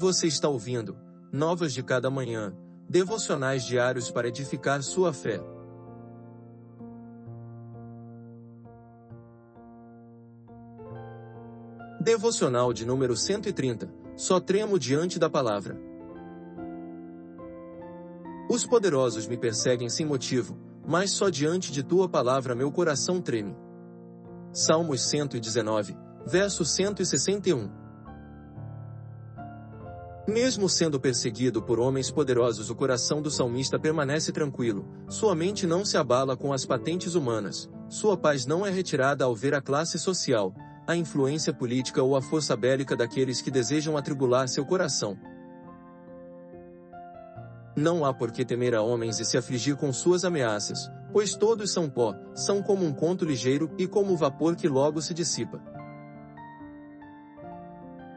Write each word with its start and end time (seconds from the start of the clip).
Você 0.00 0.26
está 0.28 0.48
ouvindo 0.48 0.96
Novas 1.30 1.74
de 1.74 1.82
Cada 1.82 2.08
Manhã, 2.08 2.56
devocionais 2.88 3.66
diários 3.66 4.10
para 4.10 4.28
edificar 4.28 4.82
sua 4.82 5.12
fé. 5.12 5.38
Devocional 12.00 12.72
de 12.72 12.86
número 12.86 13.14
130. 13.14 13.92
Só 14.16 14.40
tremo 14.40 14.78
diante 14.78 15.18
da 15.18 15.28
palavra. 15.28 15.78
Os 18.48 18.64
poderosos 18.64 19.26
me 19.26 19.36
perseguem 19.36 19.90
sem 19.90 20.06
motivo, 20.06 20.56
mas 20.88 21.10
só 21.10 21.28
diante 21.28 21.70
de 21.70 21.82
tua 21.82 22.08
palavra 22.08 22.54
meu 22.54 22.72
coração 22.72 23.20
treme. 23.20 23.54
Salmos 24.50 25.02
119, 25.02 25.94
verso 26.26 26.64
161. 26.64 27.79
Mesmo 30.30 30.68
sendo 30.68 31.00
perseguido 31.00 31.60
por 31.60 31.80
homens 31.80 32.08
poderosos, 32.08 32.70
o 32.70 32.74
coração 32.76 33.20
do 33.20 33.32
salmista 33.32 33.80
permanece 33.80 34.30
tranquilo, 34.30 34.86
sua 35.08 35.34
mente 35.34 35.66
não 35.66 35.84
se 35.84 35.96
abala 35.96 36.36
com 36.36 36.52
as 36.52 36.64
patentes 36.64 37.16
humanas, 37.16 37.68
sua 37.88 38.16
paz 38.16 38.46
não 38.46 38.64
é 38.64 38.70
retirada 38.70 39.24
ao 39.24 39.34
ver 39.34 39.54
a 39.54 39.60
classe 39.60 39.98
social, 39.98 40.54
a 40.86 40.94
influência 40.94 41.52
política 41.52 42.00
ou 42.00 42.14
a 42.14 42.22
força 42.22 42.56
bélica 42.56 42.94
daqueles 42.94 43.42
que 43.42 43.50
desejam 43.50 43.96
atribular 43.96 44.48
seu 44.48 44.64
coração. 44.64 45.18
Não 47.74 48.04
há 48.04 48.14
por 48.14 48.30
que 48.30 48.44
temer 48.44 48.76
a 48.76 48.82
homens 48.82 49.18
e 49.18 49.24
se 49.24 49.36
afligir 49.36 49.74
com 49.74 49.92
suas 49.92 50.24
ameaças, 50.24 50.88
pois 51.12 51.34
todos 51.34 51.72
são 51.72 51.90
pó, 51.90 52.14
são 52.36 52.62
como 52.62 52.86
um 52.86 52.92
conto 52.92 53.24
ligeiro 53.24 53.68
e 53.76 53.88
como 53.88 54.12
o 54.12 54.16
vapor 54.16 54.54
que 54.54 54.68
logo 54.68 55.02
se 55.02 55.12
dissipa. 55.12 55.60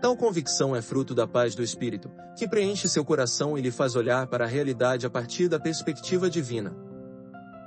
Tal 0.04 0.18
convicção 0.18 0.76
é 0.76 0.82
fruto 0.82 1.16
da 1.16 1.26
paz 1.26 1.56
do 1.56 1.64
Espírito, 1.64 2.12
que 2.36 2.46
preenche 2.46 2.90
seu 2.90 3.06
coração 3.06 3.58
e 3.58 3.62
lhe 3.62 3.72
faz 3.72 3.96
olhar 3.96 4.28
para 4.28 4.44
a 4.44 4.48
realidade 4.50 5.06
a 5.06 5.10
partir 5.10 5.48
da 5.48 5.58
perspectiva 5.58 6.30
divina. 6.30 6.76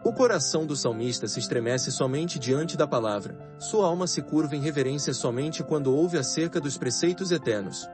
O 0.04 0.12
coração 0.12 0.66
do 0.66 0.76
salmista 0.76 1.26
se 1.26 1.40
estremece 1.40 1.90
somente 1.90 2.38
diante 2.38 2.76
da 2.76 2.86
palavra, 2.86 3.38
sua 3.58 3.86
alma 3.86 4.06
se 4.06 4.20
curva 4.20 4.54
em 4.54 4.60
reverência 4.60 5.14
somente 5.14 5.64
quando 5.64 5.96
ouve 5.96 6.18
acerca 6.18 6.60
dos 6.60 6.76
preceitos 6.76 7.30
eternos. 7.30 7.88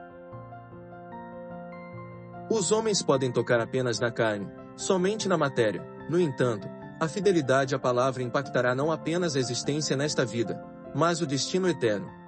Os 2.51 2.69
homens 2.73 3.01
podem 3.01 3.31
tocar 3.31 3.61
apenas 3.61 3.97
na 3.97 4.11
carne, 4.11 4.51
somente 4.75 5.29
na 5.29 5.37
matéria, 5.37 5.87
no 6.09 6.19
entanto, 6.19 6.67
a 6.99 7.07
fidelidade 7.07 7.73
à 7.75 7.79
palavra 7.79 8.21
impactará 8.21 8.75
não 8.75 8.91
apenas 8.91 9.37
a 9.37 9.39
existência 9.39 9.95
nesta 9.95 10.25
vida, 10.25 10.61
mas 10.93 11.21
o 11.21 11.25
destino 11.25 11.69
eterno. 11.69 12.22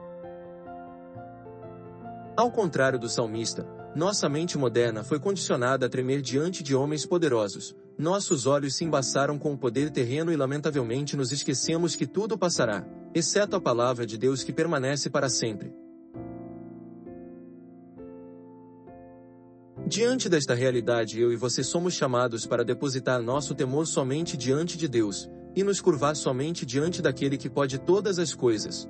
Ao 2.37 2.51
contrário 2.51 2.99
do 2.99 3.07
salmista, 3.07 3.65
nossa 3.95 4.27
mente 4.27 4.57
moderna 4.57 5.05
foi 5.05 5.19
condicionada 5.21 5.85
a 5.85 5.89
tremer 5.89 6.21
diante 6.21 6.61
de 6.61 6.75
homens 6.75 7.05
poderosos. 7.05 7.73
Nossos 7.97 8.45
olhos 8.45 8.75
se 8.75 8.83
embaçaram 8.83 9.39
com 9.39 9.53
o 9.53 9.57
poder 9.57 9.89
terreno 9.89 10.33
e 10.33 10.35
lamentavelmente 10.35 11.15
nos 11.15 11.31
esquecemos 11.31 11.95
que 11.95 12.05
tudo 12.05 12.37
passará, 12.37 12.85
exceto 13.13 13.55
a 13.55 13.61
palavra 13.61 14.05
de 14.05 14.17
Deus 14.17 14.43
que 14.43 14.51
permanece 14.51 15.09
para 15.09 15.29
sempre. 15.29 15.73
Diante 19.87 20.27
desta 20.27 20.53
realidade, 20.53 21.21
eu 21.21 21.31
e 21.31 21.37
você 21.37 21.63
somos 21.63 21.93
chamados 21.93 22.45
para 22.45 22.65
depositar 22.65 23.21
nosso 23.21 23.55
temor 23.55 23.87
somente 23.87 24.35
diante 24.35 24.77
de 24.77 24.89
Deus, 24.89 25.29
e 25.55 25.63
nos 25.63 25.79
curvar 25.79 26.17
somente 26.17 26.65
diante 26.65 27.01
daquele 27.01 27.37
que 27.37 27.49
pode 27.49 27.79
todas 27.79 28.19
as 28.19 28.33
coisas, 28.33 28.89